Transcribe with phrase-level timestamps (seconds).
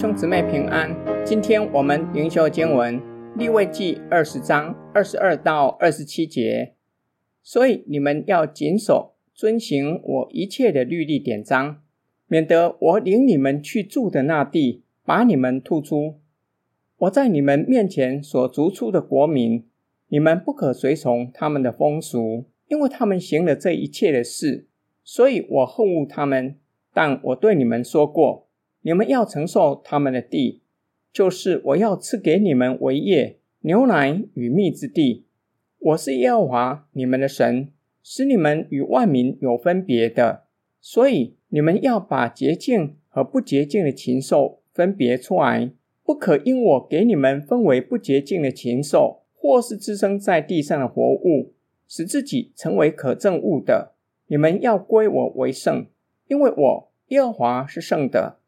[0.00, 0.96] 兄姊妹平安。
[1.26, 2.98] 今天我们灵修经文
[3.36, 6.72] 立位记二十章二十二到二十七节。
[7.42, 11.82] 所以你们要谨守遵行我一切的律例典章，
[12.28, 16.18] 免得我领你们去住的那地，把你们吐出。
[16.96, 19.66] 我在你们面前所逐出的国民，
[20.08, 24.66] 你们不可随从他们的风俗，因为他们行了这一切的事，
[25.04, 26.56] 所以我恨恶他们。
[26.94, 28.46] 但我对你们说过。
[28.82, 30.62] 你们要承受他们的地，
[31.12, 35.26] 就是我要赐给你们为业、牛奶与蜜之地。
[35.78, 37.68] 我是耶和华你们的神，
[38.02, 40.44] 使你们与万民有分别的。
[40.80, 45.70] 所以你们要把洁净和不洁净的禽兽分别出来，
[46.02, 51.52] 不可因我给你们分为不洁净的禽兽，或是滋生在地上的活物，
[51.86, 53.92] 使自己成为可憎恶的。
[54.28, 55.86] 你们要归我为圣，
[56.28, 58.39] 因为我耶和华是圣的。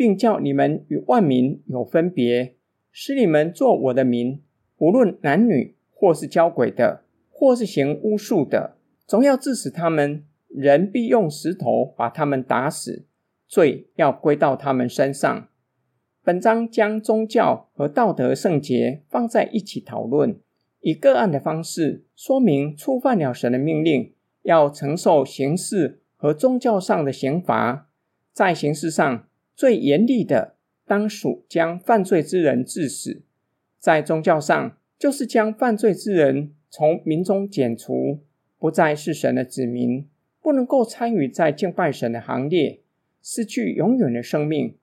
[0.00, 2.54] 并叫你们与万民有分别，
[2.90, 4.40] 使你们作我的民。
[4.78, 10.24] 无论男女，或是交鬼的，或是行巫术的，总要治死他们。
[10.48, 13.04] 人必用石头把他们打死，
[13.46, 15.48] 罪要归到他们身上。
[16.24, 20.40] 本章将宗教和道德圣洁放在一起讨论，
[20.80, 24.14] 以个案的方式说明触犯了神的命令，
[24.44, 27.90] 要承受刑事和宗教上的刑罚。
[28.32, 29.26] 在刑事上，
[29.60, 30.54] 最严厉的，
[30.86, 33.20] 当属将犯罪之人致死；
[33.78, 38.20] 在宗教上，就是将犯罪之人从民中剪除，
[38.58, 40.08] 不再是神的子民，
[40.40, 42.80] 不能够参与在敬拜神的行列，
[43.22, 44.76] 失去永远的生命。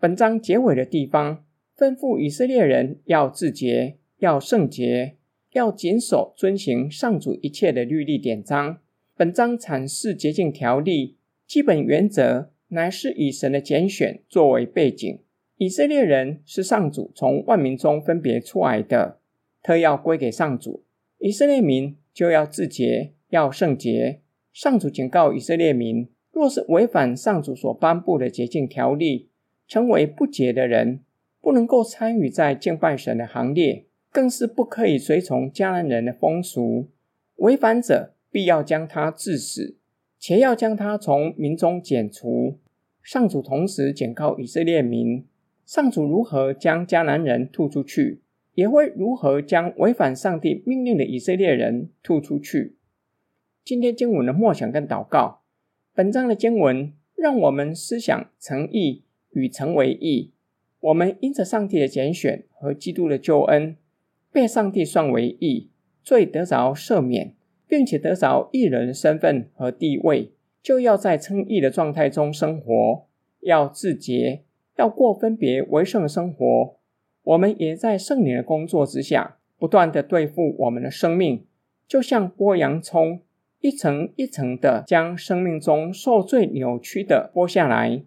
[0.00, 1.44] 本章结尾的地方，
[1.76, 5.18] 吩咐以色列人要自洁，要圣洁，
[5.52, 8.78] 要谨守遵行上主一切的律例典章。
[9.14, 12.53] 本章阐释洁净条例基本原则。
[12.68, 15.20] 乃是以神的拣选作为背景，
[15.56, 19.18] 以色列人是上主从万民中分别出来的，
[19.62, 20.82] 特要归给上主。
[21.18, 24.20] 以色列民就要自洁，要圣洁。
[24.52, 29.28] 上主警告以色列民，若是违反上主所颁布的洁净条例，
[29.66, 31.00] 成为不洁的人，
[31.40, 36.88] 不能够参与在敬拜神的行列，更是不可以随从迦南人的风俗。
[37.36, 39.76] 违反者必要将他治死，
[40.18, 42.58] 且要将他从民中剪除。
[43.04, 45.26] 上主同时警告以色列民：
[45.66, 48.22] 上主如何将迦南人吐出去，
[48.54, 52.76] 也会如何将违反上帝命令的以色列人吐出去。
[53.62, 55.42] 今天经文的默想跟祷告，
[55.94, 60.32] 本章的经文让我们思想成义与成为义。
[60.80, 63.76] 我们因着上帝的拣选和基督的救恩，
[64.32, 65.68] 被上帝算为义，
[66.02, 67.34] 罪得着赦免，
[67.68, 70.33] 并且得着义人身份和地位。
[70.64, 73.06] 就要在称义的状态中生活，
[73.40, 74.44] 要自洁，
[74.78, 76.76] 要过分别为圣的生活。
[77.22, 81.44] 我们也在圣灵的工作之下，不断地对付我们的生命，
[81.86, 83.20] 就像剥洋葱，
[83.60, 88.02] 一层一层地将生命中受罪扭曲的剥下来，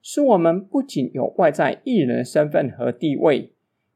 [0.00, 3.52] 使我们不仅有外在义人的身份和地位，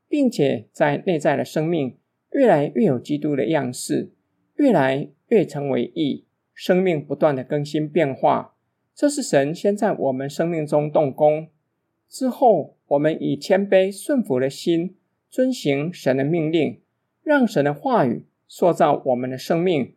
[0.07, 1.97] 并且在内在的生命
[2.33, 4.13] 越来越有基督的样式，
[4.57, 6.27] 越来越成为义。
[6.55, 8.55] 生命不断的更新变化，
[8.95, 11.49] 这是神先在我们生命中动工，
[12.09, 14.97] 之后我们以谦卑顺服的心，
[15.31, 16.81] 遵行神的命令，
[17.23, 19.95] 让神的话语塑造我们的生命，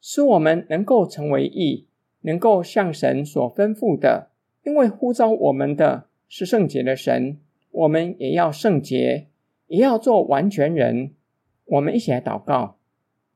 [0.00, 1.86] 使我们能够成为义，
[2.22, 4.30] 能够像神所吩咐的。
[4.64, 7.38] 因为呼召我们的是圣洁的神，
[7.70, 9.28] 我们也要圣洁，
[9.66, 11.12] 也要做完全人。
[11.64, 12.78] 我们一起来祷告，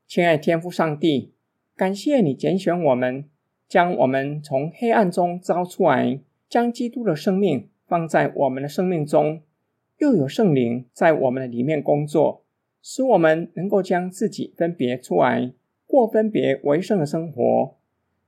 [0.06, 1.32] 亲爱天父上帝。
[1.74, 3.24] 感谢你拣选我们，
[3.66, 9.40] 将我们从黑暗中招出来，将基督的生命放在我们的生命中，
[9.98, 12.44] 又有圣灵在我们的里面工作，
[12.82, 15.52] 使我们能够将自己分别出来，
[15.86, 17.76] 过分别为圣的生活。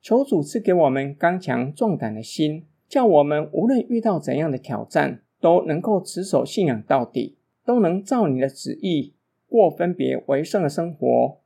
[0.00, 9.12] 求主赐给我们刚强壮胆的心，叫我们无论遇到怎样的挑战，都能够持守信仰到底，都能照你的旨意
[9.46, 11.38] 过分别为圣的生活。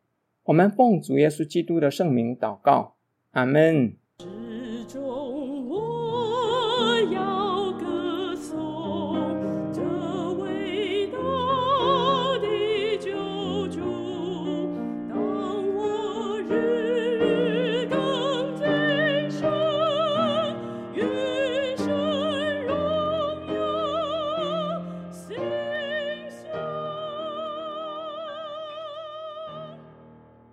[0.49, 2.97] 我们奉主耶稣基督的圣名祷告，
[3.33, 3.99] 阿门。